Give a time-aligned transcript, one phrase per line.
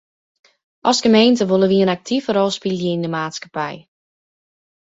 [0.89, 3.77] As gemeente wolle wy in aktive rol spylje yn de maatskippij.